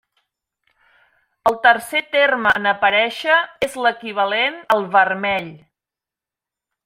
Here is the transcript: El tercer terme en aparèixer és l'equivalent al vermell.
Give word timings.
El 1.49 1.57
tercer 1.65 2.01
terme 2.15 2.53
en 2.61 2.65
aparèixer 2.71 3.37
és 3.67 3.77
l'equivalent 3.87 4.59
al 4.77 4.87
vermell. 4.97 5.53